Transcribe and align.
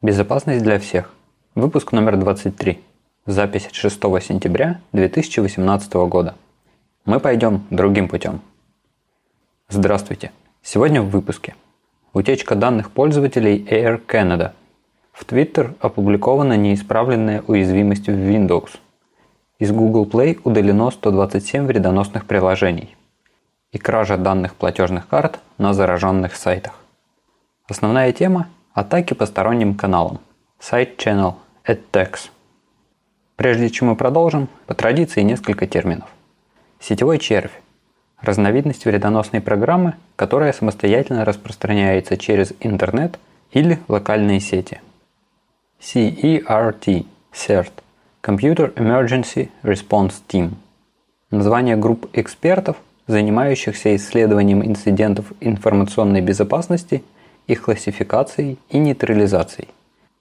Безопасность 0.00 0.62
для 0.62 0.78
всех. 0.78 1.12
Выпуск 1.56 1.90
номер 1.90 2.16
23. 2.16 2.80
Запись 3.26 3.68
6 3.72 4.00
сентября 4.22 4.80
2018 4.92 5.92
года. 6.06 6.36
Мы 7.04 7.18
пойдем 7.18 7.66
другим 7.70 8.06
путем. 8.06 8.40
Здравствуйте. 9.68 10.30
Сегодня 10.62 11.02
в 11.02 11.10
выпуске. 11.10 11.56
Утечка 12.12 12.54
данных 12.54 12.92
пользователей 12.92 13.66
Air 13.68 14.00
Canada. 14.06 14.52
В 15.10 15.24
Twitter 15.24 15.74
опубликована 15.80 16.56
неисправленная 16.56 17.42
уязвимость 17.48 18.06
в 18.06 18.12
Windows. 18.12 18.70
Из 19.58 19.72
Google 19.72 20.06
Play 20.06 20.40
удалено 20.44 20.92
127 20.92 21.66
вредоносных 21.66 22.24
приложений. 22.24 22.94
И 23.72 23.78
кража 23.78 24.16
данных 24.16 24.54
платежных 24.54 25.08
карт 25.08 25.40
на 25.58 25.74
зараженных 25.74 26.36
сайтах. 26.36 26.74
Основная 27.66 28.12
тема– 28.12 28.46
атаки 28.78 29.14
по 29.14 29.26
сторонним 29.26 29.74
каналам. 29.74 30.20
Side 30.60 30.96
Channel 30.96 31.34
Attacks. 31.66 32.30
Прежде 33.36 33.70
чем 33.70 33.88
мы 33.88 33.96
продолжим, 33.96 34.48
по 34.66 34.74
традиции 34.74 35.22
несколько 35.22 35.66
терминов. 35.66 36.08
Сетевой 36.80 37.18
червь– 37.18 37.50
разновидность 38.20 38.84
вредоносной 38.84 39.40
программы, 39.40 39.94
которая 40.14 40.52
самостоятельно 40.52 41.24
распространяется 41.24 42.16
через 42.16 42.52
интернет 42.60 43.18
или 43.50 43.80
локальные 43.88 44.40
сети. 44.40 44.80
CERT– 45.80 47.06
CERT– 47.32 47.72
Computer 48.22 48.72
Emergency 48.74 49.50
Response 49.62 50.14
Team. 50.28 50.52
Название 51.32 51.76
групп 51.76 52.08
экспертов, 52.12 52.76
занимающихся 53.08 53.96
исследованием 53.96 54.64
инцидентов 54.64 55.32
информационной 55.40 56.20
безопасности– 56.20 57.02
их 57.48 57.62
классификацией 57.62 58.58
и 58.68 58.78
нейтрализацией. 58.78 59.68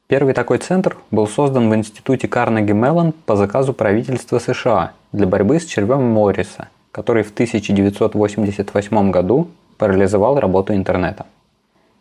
Первый 0.08 0.34
такой 0.34 0.58
центр 0.58 0.98
был 1.12 1.27
создан 1.27 1.70
в 1.70 1.76
институте 1.76 2.27
Карнеги 2.27 2.72
Меллон 2.72 3.11
по 3.11 3.36
заказу 3.36 3.73
правительства 3.73 4.39
США 4.39 4.94
для 5.11 5.28
борьбы 5.28 5.59
с 5.59 5.66
червем 5.66 6.03
Морриса, 6.03 6.69
который 6.92 7.23
в 7.23 7.31
1988 7.31 9.11
году 9.11 9.50
парализовал 9.78 10.39
работу 10.39 10.73
интернета. 10.73 11.25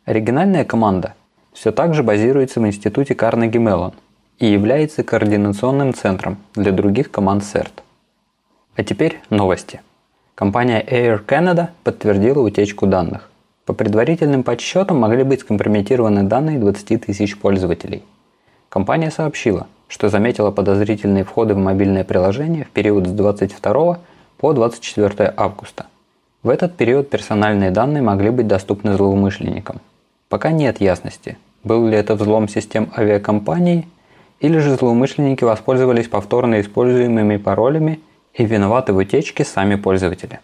Оригинальная 0.04 0.64
команда 0.64 1.14
все 1.52 1.72
так 1.72 1.94
же 1.94 2.04
базируется 2.04 2.60
в 2.60 2.66
институте 2.66 3.16
Карнеги 3.16 3.58
Меллон 3.58 3.92
и 4.38 4.46
является 4.46 5.02
координационным 5.02 5.92
центром 5.92 6.38
для 6.54 6.70
других 6.70 7.10
команд 7.10 7.42
CERT. 7.42 7.82
А 8.76 8.84
теперь 8.84 9.20
новости. 9.30 9.80
Компания 10.36 10.84
Air 10.84 11.24
Canada 11.26 11.68
подтвердила 11.82 12.40
утечку 12.40 12.86
данных. 12.86 13.30
По 13.66 13.72
предварительным 13.72 14.44
подсчетам 14.44 14.98
могли 14.98 15.24
быть 15.24 15.40
скомпрометированы 15.40 16.22
данные 16.22 16.60
20 16.60 17.04
тысяч 17.04 17.36
пользователей. 17.36 18.04
Компания 18.68 19.10
сообщила, 19.10 19.66
что 19.88 20.08
заметила 20.08 20.52
подозрительные 20.52 21.24
входы 21.24 21.54
в 21.54 21.58
мобильное 21.58 22.04
приложение 22.04 22.64
в 22.64 22.68
период 22.68 23.08
с 23.08 23.10
22 23.10 23.98
по 24.38 24.52
24 24.52 25.34
августа. 25.36 25.86
В 26.44 26.48
этот 26.48 26.76
период 26.76 27.10
персональные 27.10 27.72
данные 27.72 28.02
могли 28.02 28.30
быть 28.30 28.46
доступны 28.46 28.94
злоумышленникам. 28.94 29.80
Пока 30.28 30.52
нет 30.52 30.80
ясности, 30.80 31.36
был 31.64 31.88
ли 31.88 31.96
это 31.96 32.14
взлом 32.14 32.48
систем 32.48 32.92
авиакомпании 32.96 33.88
или 34.38 34.58
же 34.58 34.76
злоумышленники 34.76 35.42
воспользовались 35.42 36.06
повторно 36.06 36.60
используемыми 36.60 37.36
паролями 37.36 37.98
и 38.32 38.44
виноваты 38.44 38.92
в 38.92 38.98
утечке 38.98 39.44
сами 39.44 39.74
пользователи. 39.74 40.38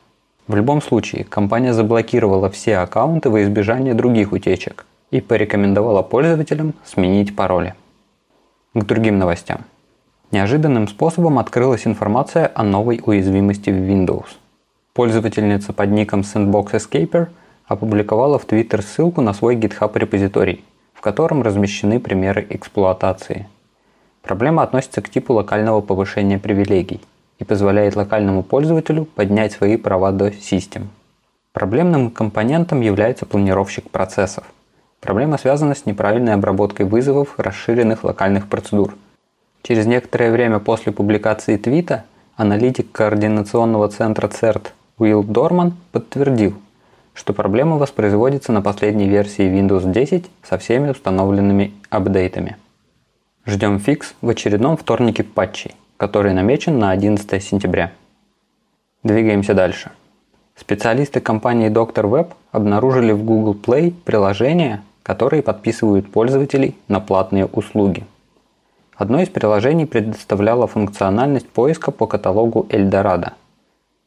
В 0.48 0.56
любом 0.56 0.82
случае, 0.82 1.24
компания 1.24 1.72
заблокировала 1.72 2.50
все 2.50 2.78
аккаунты 2.78 3.30
во 3.30 3.42
избежание 3.44 3.94
других 3.94 4.32
утечек 4.32 4.86
и 5.12 5.20
порекомендовала 5.20 6.02
пользователям 6.02 6.74
сменить 6.84 7.36
пароли. 7.36 7.74
К 8.74 8.84
другим 8.84 9.18
новостям. 9.18 9.60
Неожиданным 10.32 10.88
способом 10.88 11.38
открылась 11.38 11.86
информация 11.86 12.50
о 12.54 12.64
новой 12.64 13.00
уязвимости 13.04 13.70
в 13.70 13.74
Windows. 13.74 14.26
Пользовательница 14.94 15.72
под 15.72 15.90
ником 15.90 16.20
Sandbox 16.22 16.72
Escaper 16.72 17.28
опубликовала 17.66 18.38
в 18.38 18.46
Twitter 18.46 18.82
ссылку 18.82 19.20
на 19.20 19.34
свой 19.34 19.54
GitHub 19.54 19.96
репозиторий, 19.96 20.64
в 20.92 21.02
котором 21.02 21.42
размещены 21.42 22.00
примеры 22.00 22.44
эксплуатации. 22.50 23.46
Проблема 24.22 24.62
относится 24.64 25.02
к 25.02 25.08
типу 25.08 25.34
локального 25.34 25.80
повышения 25.82 26.38
привилегий– 26.38 27.00
и 27.38 27.44
позволяет 27.44 27.96
локальному 27.96 28.42
пользователю 28.42 29.04
поднять 29.04 29.52
свои 29.52 29.76
права 29.76 30.12
до 30.12 30.32
систем. 30.32 30.90
Проблемным 31.52 32.10
компонентом 32.10 32.80
является 32.80 33.26
планировщик 33.26 33.90
процессов. 33.90 34.44
Проблема 35.00 35.36
связана 35.36 35.74
с 35.74 35.84
неправильной 35.84 36.34
обработкой 36.34 36.86
вызовов 36.86 37.34
расширенных 37.36 38.04
локальных 38.04 38.48
процедур. 38.48 38.94
Через 39.62 39.86
некоторое 39.86 40.30
время 40.30 40.60
после 40.60 40.92
публикации 40.92 41.56
твита 41.56 42.04
аналитик 42.36 42.90
координационного 42.92 43.88
центра 43.88 44.28
CERT 44.28 44.68
Уилл 44.98 45.22
Дорман 45.24 45.74
подтвердил, 45.90 46.54
что 47.12 47.32
проблема 47.32 47.76
воспроизводится 47.76 48.52
на 48.52 48.62
последней 48.62 49.08
версии 49.08 49.44
Windows 49.44 49.90
10 49.90 50.30
со 50.42 50.58
всеми 50.58 50.90
установленными 50.90 51.74
апдейтами. 51.90 52.56
Ждем 53.44 53.78
фикс 53.80 54.14
в 54.20 54.28
очередном 54.28 54.76
вторнике 54.76 55.24
патчей 55.24 55.74
который 56.02 56.32
намечен 56.32 56.80
на 56.80 56.90
11 56.90 57.40
сентября. 57.40 57.92
Двигаемся 59.04 59.54
дальше. 59.54 59.92
Специалисты 60.56 61.20
компании 61.20 61.70
Dr. 61.70 62.10
Web 62.10 62.32
обнаружили 62.50 63.12
в 63.12 63.22
Google 63.22 63.54
Play 63.54 63.94
приложения, 64.04 64.82
которые 65.04 65.44
подписывают 65.44 66.10
пользователей 66.10 66.76
на 66.88 66.98
платные 66.98 67.46
услуги. 67.46 68.04
Одно 68.96 69.20
из 69.20 69.28
приложений 69.28 69.86
предоставляло 69.86 70.66
функциональность 70.66 71.48
поиска 71.48 71.92
по 71.92 72.08
каталогу 72.08 72.66
Эльдорадо. 72.68 73.34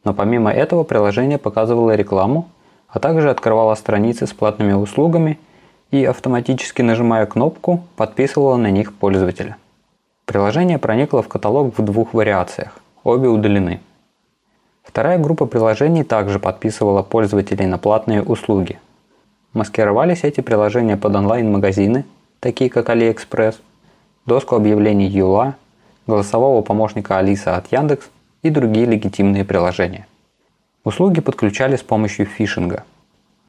Но 0.04 0.14
помимо 0.14 0.52
этого 0.52 0.84
приложение 0.84 1.38
показывало 1.38 1.96
рекламу, 1.96 2.50
а 2.90 3.00
также 3.00 3.30
открывало 3.30 3.74
страницы 3.76 4.28
с 4.28 4.34
платными 4.34 4.74
услугами 4.74 5.40
и 5.92 6.04
автоматически 6.04 6.82
нажимая 6.82 7.26
кнопку 7.26 7.86
подписывало 7.96 8.58
на 8.58 8.70
них 8.70 8.92
пользователя. 8.94 9.56
Приложение 10.26 10.80
проникло 10.80 11.22
в 11.22 11.28
каталог 11.28 11.78
в 11.78 11.84
двух 11.84 12.16
вариациях, 12.16 12.80
обе 13.04 13.28
удалены. 13.28 13.80
Вторая 14.84 15.20
группа 15.20 15.46
приложений 15.46 16.04
также 16.04 16.40
подписывала 16.40 17.04
пользователей 17.04 17.68
на 17.68 17.78
платные 17.78 18.24
услуги. 18.24 18.80
Маскировались 19.54 20.24
эти 20.24 20.42
приложения 20.42 20.98
под 20.98 21.16
онлайн-магазины, 21.16 22.06
такие 22.40 22.72
как 22.72 22.90
AliExpress, 22.90 23.58
доску 24.26 24.56
объявлений 24.56 25.06
Юла, 25.06 25.56
голосового 26.08 26.64
помощника 26.64 27.20
Алиса 27.20 27.56
от 27.56 27.72
Яндекс 27.72 28.10
и 28.42 28.50
другие 28.50 28.88
легитимные 28.88 29.46
приложения. 29.46 30.08
Услуги 30.84 31.22
подключали 31.22 31.76
с 31.76 31.84
помощью 31.84 32.26
фишинга. 32.26 32.84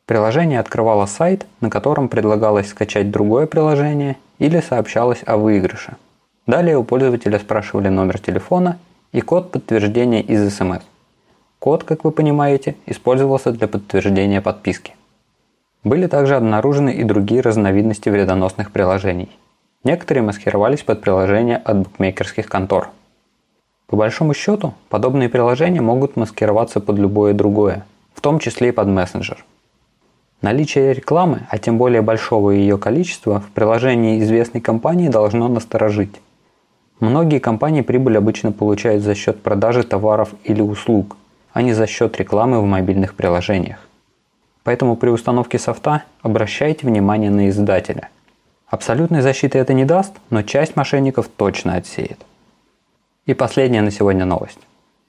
Приложение 0.05 0.61
открывало 0.61 1.07
сайт, 1.07 1.47
на 1.63 1.71
котором 1.71 2.11
предлагалось 2.11 2.69
скачать 2.69 3.11
другое 3.11 3.47
приложение 3.47 4.17
или 4.39 4.61
сообщалось 4.61 5.23
о 5.25 5.39
выигрыше– 5.39 5.97
Далее 6.47 6.79
у 6.79 6.84
пользователя 6.84 7.41
спрашивали 7.41 7.89
номер 7.89 8.21
телефона 8.21 8.79
и 9.11 9.21
код 9.21 9.51
подтверждения 9.51 10.23
из 10.23 10.55
СМС. 10.55 10.83
Код, 11.59 11.83
как 11.83 12.05
вы 12.05 12.12
понимаете, 12.12 12.77
использовался 12.87 13.51
для 13.51 13.67
подтверждения 13.67 14.41
подписки. 14.41 14.95
Были 15.83 16.07
также 16.07 16.37
обнаружены 16.37 16.91
и 16.91 17.03
другие 17.03 17.41
разновидности 17.41 18.09
вредоносных 18.11 18.71
приложений. 18.71 19.29
Некоторые 19.83 20.23
маскировались 20.23 20.84
под 20.84 21.01
приложения 21.01 21.57
от 21.57 21.79
букмекерских 21.79 22.49
контор. 22.49 22.91
По 23.89 23.97
большому 23.97 24.33
счету, 24.33 24.75
подобные 24.89 25.28
приложения 25.28 25.81
могут 25.81 26.15
маскироваться 26.17 26.78
под 26.78 26.99
любое 26.99 27.34
другое, 27.34 27.84
в 28.15 28.21
том 28.21 28.39
числе 28.39 28.69
и 28.69 28.73
под 28.73 28.87
мессенджер. 28.87 29.45
Наличие 30.43 30.93
рекламы, 30.93 31.47
а 31.51 31.59
тем 31.59 31.77
более 31.77 32.03
большого 32.03 32.51
ее 32.51 32.78
количества, 32.78 33.41
в 33.41 33.51
приложении 33.51 34.21
известной 34.21 34.60
компании 34.60 35.09
должно 35.09 35.48
насторожить. 35.48 36.21
Многие 37.01 37.41
компании 37.41 37.83
прибыль 37.83 38.16
обычно 38.16 38.53
получают 38.53 39.03
за 39.03 39.15
счет 39.15 39.43
продажи 39.43 39.83
товаров 39.83 40.31
или 40.45 40.63
услуг, 40.63 41.16
а 41.53 41.63
не 41.63 41.75
за 41.75 41.87
счет 41.87 42.16
рекламы 42.16 42.60
в 42.60 42.65
мобильных 42.65 43.15
приложениях. 43.15 43.78
Поэтому 44.65 44.97
при 44.97 45.10
установке 45.10 45.59
софта 45.59 46.04
обращайте 46.22 46.87
внимание 46.87 47.31
на 47.31 47.51
издателя. 47.51 48.09
Абсолютной 48.66 49.21
защиты 49.21 49.59
это 49.59 49.75
не 49.75 49.84
даст, 49.84 50.13
но 50.31 50.43
часть 50.43 50.75
мошенников 50.75 51.28
точно 51.28 51.77
отсеет. 51.77 52.19
И 53.27 53.34
последняя 53.34 53.83
на 53.83 53.91
сегодня 53.91 54.25
новость. 54.25 54.59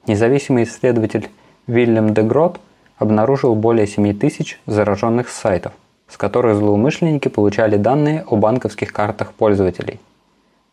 Независимый 0.05 0.63
исследователь 0.63 1.29
Вильям 1.67 2.13
Дегрот 2.13 2.59
обнаружил 2.97 3.55
более 3.55 3.87
7 3.87 4.17
тысяч 4.17 4.59
зараженных 4.65 5.29
сайтов, 5.29 5.73
с 6.07 6.17
которых 6.17 6.57
злоумышленники 6.57 7.29
получали 7.29 7.77
данные 7.77 8.23
о 8.27 8.35
банковских 8.35 8.93
картах 8.93 9.33
пользователей. 9.33 9.99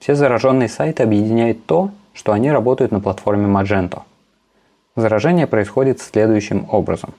Все 0.04 0.14
зараженные 0.14 0.68
сайты 0.68 1.02
объединяет 1.02 1.64
то, 1.64 1.88
что 2.12 2.34
они 2.34 2.50
работают 2.50 2.92
на 2.92 3.00
платформе 3.00 3.46
Magento. 3.46 4.02
Заражение 4.96 5.46
происходит 5.46 5.98
следующим 5.98 6.68
образом. 6.70 7.14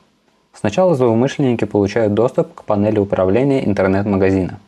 Сначала 0.53 0.93
злоумышленники 0.93 1.65
получают 1.65 2.13
доступ 2.13 2.53
к 2.53 2.63
панели 2.63 2.99
управления 2.99 3.65
интернет-магазина. 3.65 4.59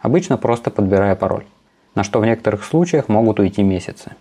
обычно 0.00 0.36
просто 0.36 0.70
подбирая 0.70 1.16
пароль, 1.16 1.46
на 1.94 2.04
что 2.04 2.20
в 2.20 2.26
некоторых 2.26 2.62
случаях 2.62 3.08
могут 3.08 3.40
уйти 3.40 3.62
месяцы. 3.62 4.12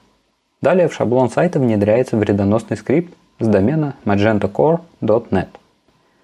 Далее 0.61 0.87
в 0.87 0.93
шаблон 0.93 1.29
сайта 1.29 1.59
внедряется 1.59 2.15
вредоносный 2.15 2.77
скрипт 2.77 3.13
с 3.39 3.47
домена 3.47 3.95
magentacore.net, 4.05 5.49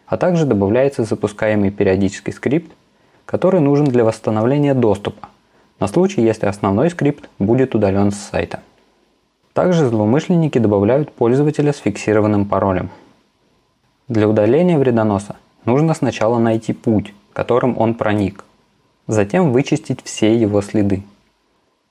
а 0.06 0.16
также 0.16 0.46
добавляется 0.46 1.04
запускаемый 1.04 1.72
периодический 1.72 2.32
скрипт, 2.32 2.72
который 3.26 3.60
нужен 3.60 3.88
для 3.88 4.06
восстановления 4.06 4.74
доступа, 4.74 5.28
на 5.82 5.88
случай, 5.88 6.22
если 6.22 6.46
основной 6.46 6.92
скрипт 6.92 7.28
будет 7.40 7.74
удален 7.74 8.12
с 8.12 8.16
сайта. 8.16 8.60
Также 9.54 9.88
злоумышленники 9.88 10.60
добавляют 10.60 11.12
пользователя 11.12 11.74
с 11.74 11.78
фиксированным 11.78 12.46
паролем. 12.46 12.92
Для 14.08 14.30
удаления 14.30 14.78
вредоноса 14.78 15.38
нужно 15.66 15.96
сначала 15.96 16.38
найти 16.38 16.72
путь, 16.72 17.14
которым 17.34 17.78
он 17.80 17.96
проник, 17.96 18.46
затем 19.08 19.52
вычистить 19.52 20.04
все 20.04 20.36
его 20.36 20.62
следы. 20.62 21.02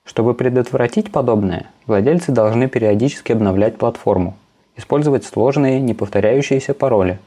Чтобы 0.05 0.35
предотвратить 0.35 1.11
подобное, 1.11 1.67
владельцы 1.87 2.31
должны 2.31 2.69
периодически 2.69 3.33
обновлять 3.33 3.77
платформу, 3.77 4.37
использовать 4.77 5.25
сложные, 5.25 5.81
неповторяющиеся 5.81 6.75
пароли, 6.75 7.19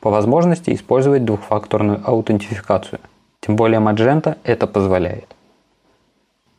по 0.00 0.10
возможности 0.10 0.74
использовать 0.74 1.24
двухфакторную 1.24 2.00
аутентификацию. 2.04 2.98
Тем 3.40 3.54
более 3.54 3.78
Magenta 3.78 4.36
это 4.42 4.66
позволяет. 4.66 5.32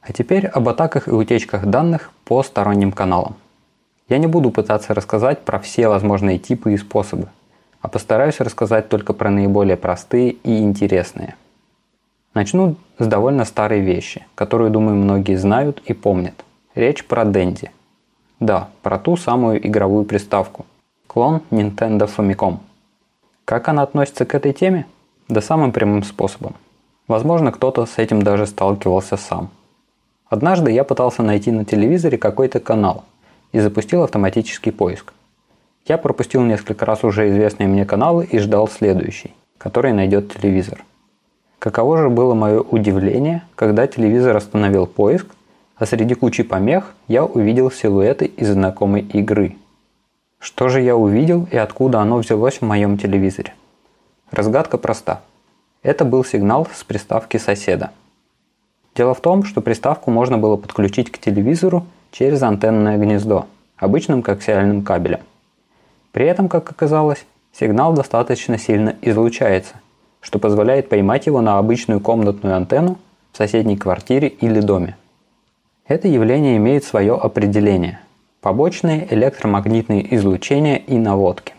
А 0.05 0.11
теперь 0.11 0.47
об 0.47 0.67
атаках 0.67 1.07
и 1.07 1.11
утечках 1.11 1.65
данных 1.65 2.11
по 2.25 2.43
сторонним 2.43 2.91
каналам. 2.91 3.35
Я 4.09 4.17
не 4.17 4.27
буду 4.27 4.51
пытаться 4.51 4.93
рассказать 4.93 5.45
про 5.45 5.59
все 5.59 5.87
возможные 5.87 6.39
типы 6.39 6.73
и 6.73 6.77
способы, 6.77 7.29
а 7.81 7.87
постараюсь 7.87 8.41
рассказать 8.41 8.89
только 8.89 9.13
про 9.13 9.29
наиболее 9.29 9.77
простые 9.77 10.31
и 10.31 10.59
интересные. 10.59 11.35
Начну 12.33 12.75
с 12.99 13.07
довольно 13.07 13.45
старой 13.45 13.79
вещи, 13.79 14.25
которую, 14.35 14.71
думаю, 14.71 14.97
многие 14.97 15.37
знают 15.37 15.81
и 15.85 15.93
помнят. 15.93 16.33
Речь 16.75 17.05
про 17.05 17.23
Dendy. 17.23 17.69
Да, 18.41 18.69
про 18.81 18.99
ту 18.99 19.15
самую 19.15 19.65
игровую 19.65 20.03
приставку. 20.03 20.65
Клон 21.07 21.43
Nintendo 21.49 22.09
Famicom. 22.13 22.57
Как 23.45 23.69
она 23.69 23.83
относится 23.83 24.25
к 24.25 24.35
этой 24.35 24.51
теме? 24.51 24.85
Да 25.29 25.39
самым 25.39 25.71
прямым 25.71 26.03
способом. 26.03 26.55
Возможно, 27.07 27.53
кто-то 27.53 27.85
с 27.85 27.97
этим 27.97 28.21
даже 28.21 28.47
сталкивался 28.47 29.15
сам– 29.15 29.49
Однажды 30.33 30.71
я 30.71 30.83
пытался 30.83 31.21
найти 31.21 31.51
на 31.51 31.63
телевизоре 31.63 32.17
какой-то 32.17 32.59
канал 32.59 33.03
и 33.51 33.59
запустил 33.59 34.01
автоматический 34.01 34.71
поиск. 34.71 35.13
Я 35.85 35.99
пропустил 35.99 36.41
несколько 36.41 36.87
раз 36.87 37.03
уже 37.03 37.29
известные 37.29 37.67
мне 37.67 37.85
каналы 37.85 38.25
и 38.25 38.39
ждал 38.39 38.67
следующий, 38.67 39.35
который 39.59 39.93
найдет 39.93 40.33
телевизор. 40.33 40.83
Каково 41.59 41.99
же 41.99 42.09
было 42.09 42.33
мое 42.33 42.61
удивление, 42.61 43.43
когда 43.53 43.85
телевизор 43.85 44.35
остановил 44.35 44.87
поиск, 44.87 45.27
а 45.75 45.85
среди 45.85 46.15
кучи 46.15 46.41
помех 46.41 46.95
я 47.07 47.23
увидел 47.23 47.69
силуэты 47.69 48.25
из 48.25 48.53
знакомой 48.53 49.01
игры. 49.01 49.55
Что 50.39 50.67
же 50.67 50.81
я 50.81 50.95
увидел 50.95 51.47
и 51.51 51.57
откуда 51.57 51.99
оно 51.99 52.17
взялось 52.17 52.57
в 52.57 52.63
моем 52.63 52.97
телевизоре? 52.97 53.53
Разгадка 54.31 54.79
проста. 54.79 55.21
Это 55.83 56.03
был 56.05 56.25
сигнал 56.25 56.67
с 56.73 56.83
приставки 56.83 57.37
соседа– 57.37 57.91
Дело 58.95 59.15
в 59.15 59.21
том, 59.21 59.43
что 59.43 59.61
приставку 59.61 60.11
можно 60.11 60.37
было 60.37 60.55
подключить 60.55 61.11
к 61.11 61.17
телевизору 61.17 61.85
через 62.11 62.43
антенное 62.43 62.97
гнездо, 62.97 63.47
обычным 63.77 64.21
коаксиальным 64.21 64.83
кабелем. 64.83 65.21
При 66.11 66.27
этом, 66.27 66.47
как 66.47 66.69
оказалось, 66.69 67.25
сигнал 67.51 67.93
достаточно 67.93 68.59
сильно 68.59 68.95
излучается, 69.01 69.75
что 70.21 70.37
позволяет 70.37 70.89
поймать 70.89 71.25
его 71.25 71.41
на 71.41 71.57
обычную 71.57 72.01
комнатную 72.01 72.55
антенну 72.55 72.99
в 73.31 73.37
соседней 73.37 73.77
квартире 73.77 74.27
или 74.27 74.59
доме. 74.59 74.95
Это 75.87 76.07
явление 76.07 76.57
имеет 76.57 76.83
свое 76.83 77.15
определение– 77.15 77.99
побочные 78.41 79.11
электромагнитные 79.11 80.15
излучения 80.15 80.75
и 80.75 80.97
наводки. 80.97 81.55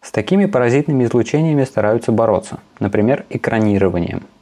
С 0.00 0.12
такими 0.12 0.46
паразитными 0.46 1.04
излучениями 1.04 1.64
стараются 1.64 2.12
бороться, 2.12 2.60
например, 2.78 3.24
экранированием– 3.28 4.22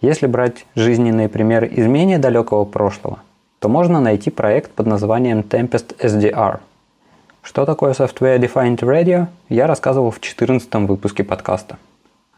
если 0.00 0.26
брать 0.26 0.66
жизненные 0.74 1.28
примеры 1.28 1.66
из 1.66 1.86
менее 1.86 2.18
далекого 2.18 2.64
прошлого, 2.64 3.20
то 3.58 3.68
можно 3.68 4.00
найти 4.00 4.30
проект 4.30 4.72
под 4.72 4.86
названием 4.86 5.40
Tempest 5.40 5.96
SDR. 5.98 6.60
Что 7.42 7.64
такое 7.64 7.92
Software 7.92 8.38
Defined 8.38 8.78
Radio, 8.80 9.26
я 9.48 9.66
рассказывал 9.66 10.10
в 10.10 10.20
14 10.20 10.74
выпуске 10.88 11.24
подкаста. 11.24 11.78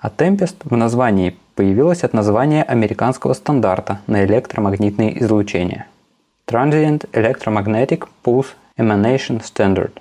А 0.01 0.09
Tempest 0.09 0.57
в 0.65 0.77
названии 0.77 1.37
появилось 1.55 2.05
от 2.05 2.13
названия 2.13 2.63
американского 2.63 3.33
стандарта 3.33 4.01
на 4.07 4.25
электромагнитные 4.25 5.21
излучения– 5.23 5.87
Transient 6.47 7.07
Electromagnetic 7.13 8.09
Pulse 8.25 8.55
Emanation 8.79 9.43
Standard. 9.43 9.93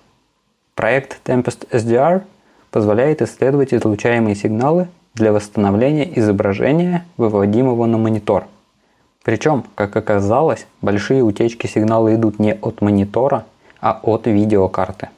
Проект 0.76 1.20
Tempest 1.26 1.68
SDR 1.72 2.22
позволяет 2.72 3.22
исследовать 3.22 3.74
излучаемые 3.74 4.36
сигналы 4.36 4.88
для 5.18 5.34
восстановления 5.34 6.08
изображения, 6.20 7.06
выводимого 7.18 7.86
на 7.86 7.98
монитор. 7.98 8.46
Причем, 9.24 9.66
как 9.76 9.96
оказалось, 9.98 10.66
большие 10.82 11.24
утечки 11.24 11.68
сигнала 11.68 12.16
идут 12.16 12.40
не 12.40 12.54
от 12.54 12.82
монитора, 12.82 13.46
а 13.82 14.00
от 14.02 14.28
видеокарты. 14.28 15.10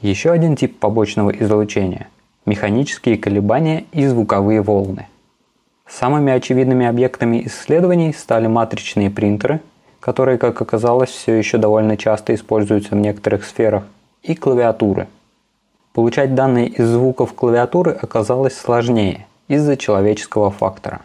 Еще 0.00 0.30
один 0.30 0.56
тип 0.56 0.78
побочного 0.78 1.30
излучения– 1.30 2.08
механические 2.46 3.16
колебания 3.16 3.84
и 3.92 4.06
звуковые 4.06 4.60
волны. 4.60 5.06
Самыми 5.86 6.32
очевидными 6.32 6.86
объектами 6.86 7.46
исследований 7.46 8.12
стали 8.12 8.46
матричные 8.46 9.10
принтеры, 9.10 9.60
которые, 10.00 10.36
как 10.36 10.60
оказалось, 10.60 11.10
все 11.10 11.34
еще 11.34 11.56
довольно 11.56 11.96
часто 11.96 12.34
используются 12.34 12.94
в 12.94 12.98
некоторых 12.98 13.44
сферах, 13.44 13.84
и 14.22 14.34
клавиатуры– 14.34 15.06
Получать 15.94 16.34
данные 16.34 16.66
из 16.66 16.88
звуков 16.88 17.34
клавиатуры 17.34 17.92
оказалось 17.92 18.56
сложнее 18.58 19.28
из-за 19.46 19.76
человеческого 19.76 20.50
фактора. 20.50 21.02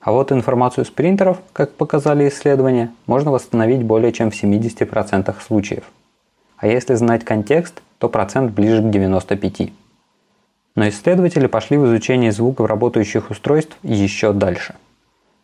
А 0.00 0.10
вот 0.10 0.32
информацию 0.32 0.84
с 0.84 0.90
принтеров, 0.90 1.38
как 1.52 1.74
показали 1.74 2.28
исследования, 2.28 2.90
можно 3.06 3.30
восстановить 3.30 3.84
более 3.84 4.12
чем 4.12 4.32
в 4.32 4.34
70% 4.34 5.32
случаев. 5.40 5.84
А 6.56 6.66
если 6.66 6.94
знать 6.94 7.24
контекст, 7.24 7.82
то 7.98 8.08
процент 8.08 8.50
ближе 8.50 8.82
к 8.82 8.86
95%. 8.86 9.70
Но 10.74 10.88
исследователи 10.88 11.46
пошли 11.46 11.76
в 11.76 11.86
изучение 11.86 12.32
звуков 12.32 12.66
работающих 12.66 13.30
устройств 13.30 13.76
еще 13.84 14.32
дальше. 14.32 14.74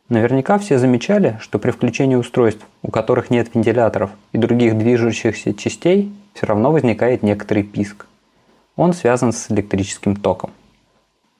Наверняка 0.08 0.58
все 0.58 0.80
замечали, 0.80 1.38
что 1.40 1.60
при 1.60 1.70
включении 1.70 2.16
устройств, 2.16 2.66
у 2.82 2.90
которых 2.90 3.30
нет 3.30 3.54
вентиляторов 3.54 4.10
и 4.32 4.38
других 4.38 4.76
движущихся 4.76 5.54
частей, 5.54 6.12
все 6.34 6.46
равно 6.46 6.72
возникает 6.72 7.22
некоторый 7.22 7.62
писк– 7.62 8.06
он 8.76 8.92
связан 8.92 9.32
с 9.32 9.50
электрическим 9.50 10.16
током. 10.16 10.50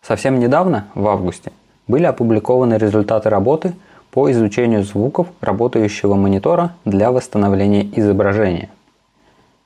Совсем 0.02 0.38
недавно, 0.38 0.88
в 0.94 1.06
августе, 1.06 1.52
были 1.86 2.04
опубликованы 2.04 2.74
результаты 2.74 3.28
работы 3.28 3.74
по 4.10 4.30
изучению 4.30 4.82
звуков 4.82 5.28
работающего 5.40 6.14
монитора 6.14 6.74
для 6.84 7.12
восстановления 7.12 7.82
изображения. 7.98 8.70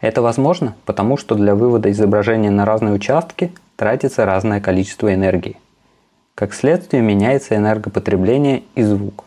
Это 0.00 0.23
возможно, 0.23 0.75
потому 0.87 1.17
что 1.17 1.35
для 1.35 1.55
вывода 1.55 1.91
изображения 1.91 2.50
на 2.50 2.65
разные 2.65 2.95
участки 2.95 3.53
тратится 3.77 4.25
разное 4.25 4.61
количество 4.61 5.12
энергии. 5.12 5.57
Как 6.35 6.55
следствие 6.55 7.03
меняется 7.03 7.55
энергопотребление 7.55 8.62
и 8.75 8.83
звук. 8.83 9.25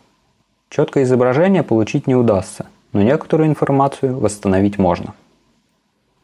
Четкое 0.69 1.03
изображение 1.03 1.61
получить 1.61 2.07
не 2.07 2.15
удастся, 2.15 2.65
но 2.91 3.03
некоторую 3.03 3.47
информацию 3.47 4.17
восстановить 4.17 4.79
можно. 4.79 5.13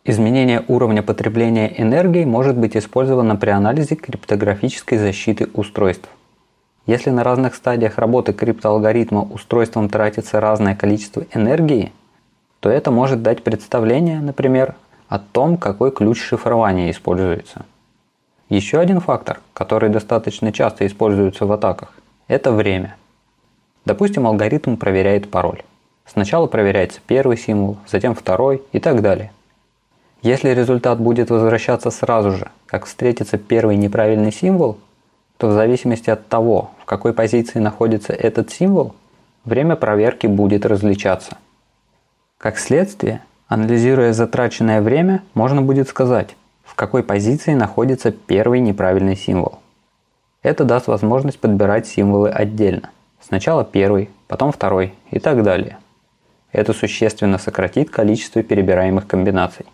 Изменение 0.10 0.66
уровня 0.68 1.04
потребления 1.04 1.72
энергии 1.80 2.26
может 2.26 2.58
быть 2.58 2.76
использовано 2.76 3.36
при 3.36 3.52
анализе 3.52 3.94
криптографической 3.94 4.98
защиты 4.98 5.48
устройств. 5.54 6.10
Если 6.88 7.12
на 7.12 7.24
разных 7.24 7.54
стадиях 7.54 8.00
работы 8.00 8.34
криптоалгоритма 8.34 9.22
устройством 9.22 9.88
тратится 9.88 10.40
разное 10.40 10.76
количество 10.76 11.26
энергии, 11.32 11.92
то 12.60 12.72
это 12.72 12.90
может 12.90 13.22
дать 13.22 13.44
представление, 13.44 14.20
например, 14.20 14.74
о 15.10 15.20
том, 15.20 15.58
какой 15.58 15.92
ключ 15.92 16.20
шифрования 16.20 16.90
используется. 16.90 17.68
Еще 18.50 18.80
один 18.80 19.02
фактор, 19.02 19.42
который 19.54 19.92
достаточно 19.92 20.52
часто 20.52 20.88
используется 20.88 21.46
в 21.46 21.52
атаках, 21.52 21.94
это 22.28 22.52
время. 22.52 22.96
Допустим, 23.86 24.26
алгоритм 24.26 24.76
проверяет 24.76 25.30
пароль. 25.30 25.62
Сначала 26.08 26.48
проверяется 26.48 27.00
первый 27.06 27.38
символ, 27.38 27.78
затем 27.86 28.16
второй 28.16 28.64
и 28.72 28.80
так 28.80 29.04
далее. 29.04 29.32
Если 30.22 30.50
результат 30.50 31.00
будет 31.00 31.30
возвращаться 31.30 31.92
сразу 31.92 32.32
же, 32.32 32.50
как 32.66 32.86
встретится 32.86 33.38
первый 33.38 33.78
неправильный 33.78 34.32
символ, 34.32 34.78
то 35.38 35.48
в 35.48 35.54
зависимости 35.54 36.10
от 36.10 36.28
того, 36.28 36.72
в 36.82 36.86
какой 36.86 37.14
позиции 37.14 37.60
находится 37.60 38.12
этот 38.12 38.52
символ, 38.52 38.96
время 39.46 39.76
проверки 39.78 40.28
будет 40.28 40.66
различаться. 40.66 41.38
Как 42.38 42.58
следствие, 42.58 43.22
анализируя 43.48 44.12
затраченное 44.12 44.82
время, 44.82 45.24
можно 45.34 45.62
будет 45.62 45.88
сказать, 45.88 46.36
в 46.64 46.76
какой 46.76 47.04
позиции 47.04 47.54
находится 47.54 48.12
первый 48.12 48.60
неправильный 48.60 49.16
символ. 49.16 49.60
Это 50.42 50.66
даст 50.66 50.88
возможность 50.88 51.40
подбирать 51.40 51.88
символы 51.88 52.30
отдельно, 52.30 52.90
Сначала 53.22 53.64
первый, 53.64 54.10
потом 54.28 54.52
второй 54.52 54.94
и 55.12 55.20
так 55.20 55.44
далее. 55.44 55.78
Это 56.52 56.74
существенно 56.74 57.38
сократит 57.38 57.90
количество 57.90 58.42
перебираемых 58.42 59.06
комбинаций. 59.06 59.66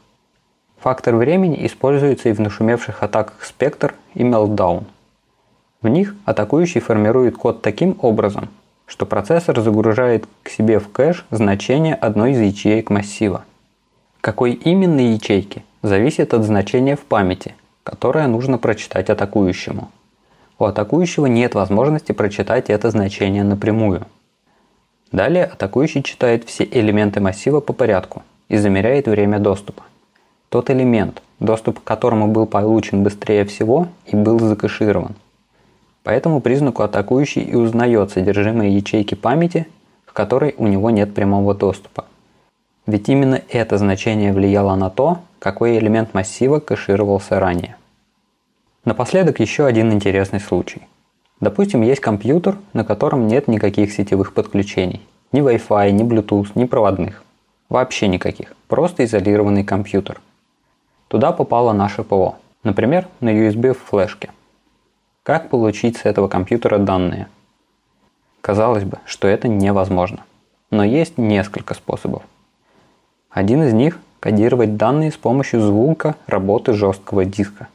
Фактор 0.86 1.15
времени 1.15 1.65
используется 1.65 2.30
и 2.30 2.32
в 2.32 2.39
нашумевших 2.39 3.01
атаках 3.01 3.38
Spectre 3.42 3.96
и 4.13 4.22
Meltdown. 4.22 4.84
В 5.82 5.88
них 5.88 6.13
атакующий 6.25 6.80
формирует 6.80 7.38
код 7.38 7.63
таким 7.63 7.98
образом, 8.04 8.50
что 8.86 9.08
процессор 9.08 9.60
загружает 9.62 10.27
к 10.44 10.50
себе 10.50 10.77
в 10.77 10.92
кэш 10.92 11.25
значение 11.32 11.96
одной 11.96 12.34
из 12.34 12.39
ячеек 12.39 12.92
массива. 12.92 13.46
Какой 14.22 14.51
именно 14.51 15.00
ячейки 15.00 15.65
зависит 15.82 16.36
от 16.36 16.44
значения 16.44 16.96
в 16.96 17.01
памяти, 17.01 17.56
которое 17.82 18.27
нужно 18.27 18.60
прочитать 18.60 19.10
атакующему. 19.10 19.89
У 20.60 20.65
атакующего 20.65 21.25
нет 21.25 21.56
возможности 21.56 22.12
прочитать 22.12 22.70
это 22.70 22.92
значение 22.92 23.44
напрямую. 23.44 24.06
Далее 25.12 25.46
атакующий 25.46 26.04
читает 26.04 26.44
все 26.44 26.63
элементы 26.63 27.22
массива 27.22 27.60
по 27.60 27.74
порядку 27.74 28.22
и 28.50 28.58
замеряет 28.58 29.08
время 29.08 29.39
доступа. 29.39 29.82
Тот 30.55 30.69
элемент, 30.69 31.21
доступ 31.41 31.81
к 31.81 31.83
которому 31.83 32.29
был 32.29 32.45
получен 32.45 33.03
быстрее 33.03 33.43
всего 33.43 33.89
и 34.05 34.15
был 34.15 34.39
закэширован. 34.39 35.13
По 36.03 36.12
этому 36.12 36.39
признаку 36.39 36.81
атакующий 36.81 37.41
и 37.41 37.55
узнает 37.55 38.12
содержимое 38.12 38.69
ячейки 38.69 39.15
памяти, 39.15 39.67
к 40.05 40.13
которой 40.13 40.55
у 40.57 40.67
него 40.67 40.91
нет 40.91 41.13
прямого 41.13 41.53
доступа. 41.53 42.05
Ведь 42.88 43.09
именно 43.09 43.41
это 43.50 43.77
значение 43.77 44.31
влияло 44.31 44.75
на 44.75 44.89
то, 44.89 45.17
какой 45.39 45.77
элемент 45.77 46.13
массива 46.13 46.62
кэшировался 46.62 47.38
ранее. 47.38 47.75
Напоследок 48.85 49.41
еще 49.41 49.65
один 49.65 49.91
интересный 49.91 50.39
случай. 50.39 50.83
Допустим, 51.41 51.81
есть 51.81 52.00
компьютер, 52.00 52.55
на 52.71 52.85
котором 52.85 53.27
нет 53.27 53.50
никаких 53.50 53.91
сетевых 53.91 54.33
подключений. 54.33 55.01
Ни 55.33 55.41
Wi-Fi, 55.41 55.91
ни 55.91 56.05
Bluetooth, 56.05 56.51
ни 56.55 56.63
проводных. 56.63 57.25
Вообще 57.67 58.07
никаких. 58.07 58.55
Просто 58.69 59.03
изолированный 59.03 59.65
компьютер. 59.65 60.21
Туда 61.15 61.31
попало 61.31 61.72
наше 61.72 62.03
ПО. 62.03 62.36
Например, 62.63 63.07
на 63.22 63.29
USB 63.29 63.72
в 63.72 63.81
флешке. 63.81 64.31
Как 65.24 65.50
получить 65.50 65.95
с 65.95 66.03
этого 66.03 66.27
компьютера 66.27 66.77
данные? 66.77 67.29
Казалось 68.41 68.84
бы, 68.84 68.98
что 69.05 69.29
это 69.29 69.48
невозможно. 69.48 70.25
Но 70.72 70.84
есть 70.84 71.17
несколько 71.17 71.74
способов. 71.74 72.24
Один 73.29 73.63
из 73.63 73.72
них– 73.72 73.98
кодировать 74.19 74.75
данные 74.75 75.10
с 75.10 75.15
помощью 75.15 75.62
звука 75.62 76.15
работы 76.27 76.74
жесткого 76.74 77.24
диска. 77.24 77.69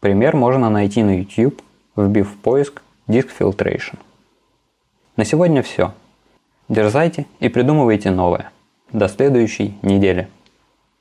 Пример 0.00 0.34
можно 0.34 0.68
найти 0.68 1.04
на 1.04 1.18
YouTube, 1.18 1.62
вбив 1.94 2.32
в 2.32 2.36
поиск 2.36 2.82
Disk 3.06 3.30
Filtration. 3.38 4.00
На 5.14 5.24
сегодня 5.24 5.62
все. 5.62 5.92
Дерзайте 6.68 7.26
и 7.38 7.48
придумывайте 7.48 8.10
новое. 8.10 8.50
До 8.92 9.06
следующей 9.06 9.78
недели. 9.82 10.28